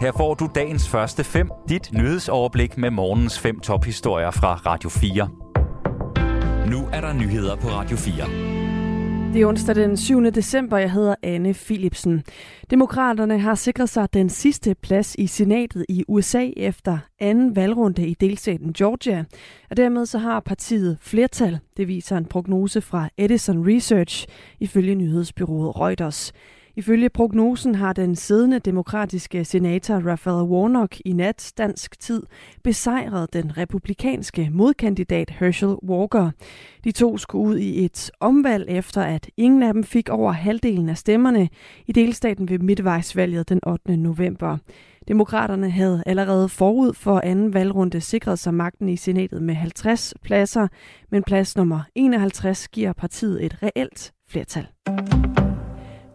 [0.00, 5.28] Her får du dagens første fem, dit nyhedsoverblik med morgens fem tophistorier fra Radio 4.
[6.70, 8.14] Nu er der nyheder på Radio 4.
[9.32, 10.24] Det er onsdag den 7.
[10.24, 10.78] december.
[10.78, 12.22] Jeg hedder Anne Philipsen.
[12.70, 18.14] Demokraterne har sikret sig den sidste plads i senatet i USA efter anden valgrunde i
[18.14, 19.24] delstaten Georgia.
[19.70, 21.58] Og dermed så har partiet flertal.
[21.76, 24.26] Det viser en prognose fra Edison Research
[24.60, 26.32] ifølge nyhedsbyrået Reuters.
[26.76, 32.22] Ifølge prognosen har den siddende demokratiske senator Raphael Warnock i nat dansk tid
[32.64, 36.30] besejret den republikanske modkandidat Herschel Walker.
[36.84, 40.88] De to skulle ud i et omvalg efter, at ingen af dem fik over halvdelen
[40.88, 41.48] af stemmerne
[41.86, 43.96] i delstaten ved midtvejsvalget den 8.
[43.96, 44.58] november.
[45.08, 50.68] Demokraterne havde allerede forud for anden valgrunde sikret sig magten i senatet med 50 pladser,
[51.10, 54.66] men plads nummer 51 giver partiet et reelt flertal.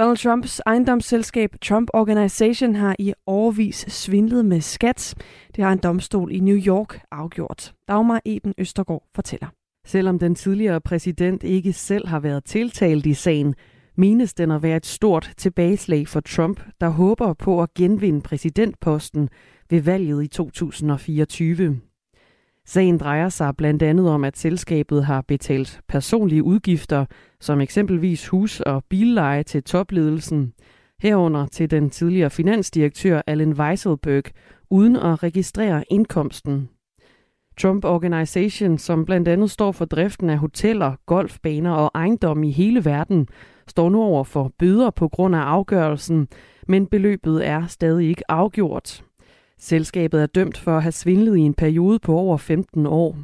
[0.00, 5.14] Donald Trumps ejendomsselskab Trump Organization har i overvis svindlet med skat.
[5.56, 7.72] Det har en domstol i New York afgjort.
[7.88, 9.46] Dagmar Eben Østergaard fortæller.
[9.86, 13.54] Selvom den tidligere præsident ikke selv har været tiltalt i sagen,
[13.96, 19.28] menes den at være et stort tilbageslag for Trump, der håber på at genvinde præsidentposten
[19.70, 21.80] ved valget i 2024.
[22.70, 27.04] Sagen drejer sig blandt andet om, at selskabet har betalt personlige udgifter,
[27.40, 30.52] som eksempelvis hus- og billeje til topledelsen,
[31.02, 34.24] herunder til den tidligere finansdirektør Allen Weisselberg,
[34.70, 36.68] uden at registrere indkomsten.
[37.58, 42.84] Trump Organization, som blandt andet står for driften af hoteller, golfbaner og ejendomme i hele
[42.84, 43.28] verden,
[43.68, 46.28] står nu over for bøder på grund af afgørelsen,
[46.68, 49.04] men beløbet er stadig ikke afgjort.
[49.60, 53.16] Selskabet er dømt for at have svindlet i en periode på over 15 år.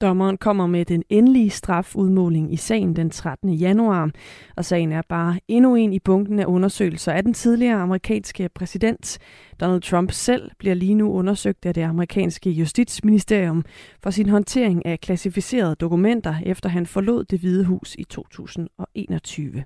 [0.00, 3.52] Dommeren kommer med den endelige strafudmåling i sagen den 13.
[3.52, 4.10] januar,
[4.56, 9.18] og sagen er bare endnu en i bunken af undersøgelser af den tidligere amerikanske præsident.
[9.60, 13.64] Donald Trump selv bliver lige nu undersøgt af det amerikanske justitsministerium
[14.02, 19.64] for sin håndtering af klassificerede dokumenter, efter han forlod det hvide hus i 2021.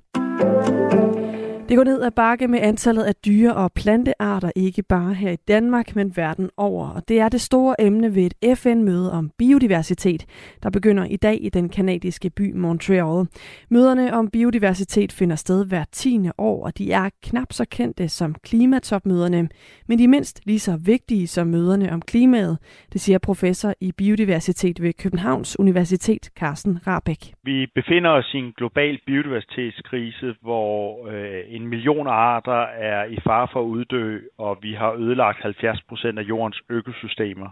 [1.71, 5.37] Det går ned ad bakke med antallet af dyre- og plantearter, ikke bare her i
[5.49, 6.89] Danmark, men verden over.
[6.89, 10.27] Og det er det store emne ved et FN-møde om biodiversitet,
[10.63, 13.27] der begynder i dag i den kanadiske by Montreal.
[13.69, 18.35] Møderne om biodiversitet finder sted hver tiende år, og de er knap så kendte som
[18.35, 19.49] klimatopmøderne,
[19.89, 22.59] men de er mindst lige så vigtige som møderne om klimaet,
[22.93, 27.23] det siger professor i biodiversitet ved Københavns Universitet, Carsten Rabeck.
[27.45, 33.49] Vi befinder os i en global biodiversitetskrise, hvor øh, en million arter er i fare
[33.53, 37.51] for at uddø, og vi har ødelagt 70 procent af jordens økosystemer.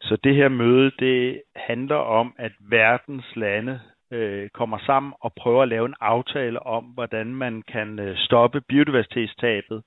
[0.00, 3.80] Så det her møde, det handler om, at verdens lande
[4.10, 8.60] øh, kommer sammen og prøver at lave en aftale om, hvordan man kan øh, stoppe
[8.60, 9.82] biodiversitetstabet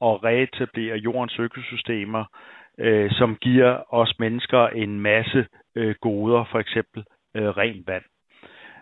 [0.00, 2.24] og reetablere jordens økosystemer,
[2.78, 8.04] øh, som giver os mennesker en masse øh, goder, for eksempel øh, rent vand.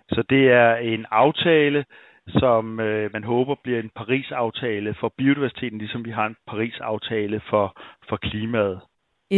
[0.08, 1.84] Så det er en aftale,
[2.28, 7.77] som øh, man håber bliver en Paris-aftale for biodiversiteten, ligesom vi har en Paris-aftale for,
[8.09, 8.81] for klimaet.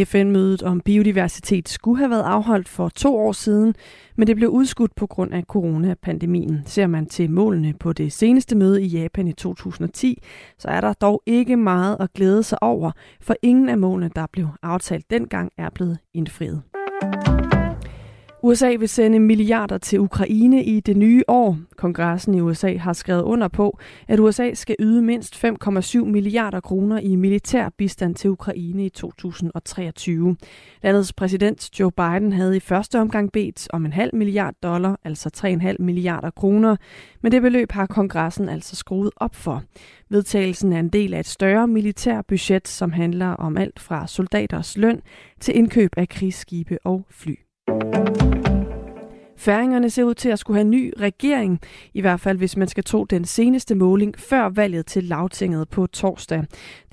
[0.03, 3.75] FN-mødet om biodiversitet skulle have været afholdt for to år siden,
[4.15, 6.61] men det blev udskudt på grund af coronapandemien.
[6.65, 10.23] Ser man til målene på det seneste møde i Japan i 2010,
[10.57, 12.91] så er der dog ikke meget at glæde sig over,
[13.21, 16.63] for ingen af målene, der blev aftalt dengang, er blevet indfriet.
[18.45, 21.57] USA vil sende milliarder til Ukraine i det nye år.
[21.77, 26.99] Kongressen i USA har skrevet under på, at USA skal yde mindst 5,7 milliarder kroner
[26.99, 30.37] i militær bistand til Ukraine i 2023.
[30.83, 35.29] Landets præsident Joe Biden havde i første omgang bedt om en halv milliard dollar, altså
[35.37, 36.75] 3,5 milliarder kroner,
[37.21, 39.63] men det beløb har kongressen altså skruet op for.
[40.09, 44.77] Vedtagelsen er en del af et større militær budget, som handler om alt fra soldaters
[44.77, 45.01] løn
[45.39, 47.44] til indkøb af krigsskibe og fly.
[49.45, 51.59] Færingerne ser ud til at skulle have en ny regering,
[51.93, 55.87] i hvert fald hvis man skal tro den seneste måling før valget til Lagtinget på
[55.87, 56.43] torsdag.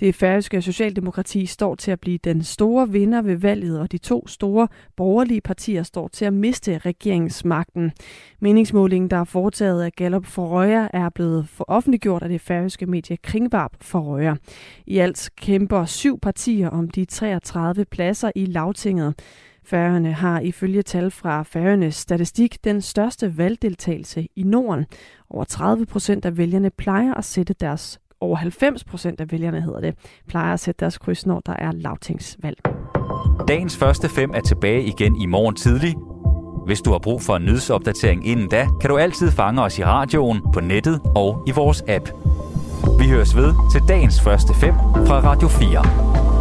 [0.01, 4.27] Det færøske Socialdemokrati står til at blive den store vinder ved valget, og de to
[4.27, 7.93] store borgerlige partier står til at miste regeringsmagten.
[8.41, 12.87] Meningsmålingen, der er foretaget af Gallup for Røger, er blevet for offentliggjort af det færøske
[12.87, 14.37] medie Kringvarp for Røger.
[14.87, 19.15] I alt kæmper syv partier om de 33 pladser i Lagtinget.
[19.65, 24.87] Færøerne har ifølge tal fra Færøernes statistik den største valgdeltagelse i Norden.
[25.31, 29.81] Over 30 procent af vælgerne plejer at sætte deres over 90 procent af vælgerne hedder
[29.81, 29.95] det,
[30.29, 32.59] plejer at sætte deres kryds, når der er lavtingsvalg.
[33.49, 35.95] Dagens første fem er tilbage igen i morgen tidlig.
[36.67, 39.85] Hvis du har brug for en nyhedsopdatering inden da, kan du altid fange os i
[39.85, 42.09] radioen, på nettet og i vores app.
[42.99, 44.75] Vi høres ved til dagens første fem
[45.07, 46.32] fra Radio 4.